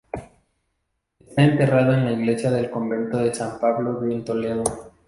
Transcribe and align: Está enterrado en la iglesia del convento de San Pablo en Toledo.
Está 1.19 1.43
enterrado 1.43 1.93
en 1.93 2.05
la 2.05 2.11
iglesia 2.13 2.49
del 2.49 2.71
convento 2.71 3.19
de 3.19 3.35
San 3.35 3.59
Pablo 3.59 4.01
en 4.09 4.25
Toledo. 4.25 4.63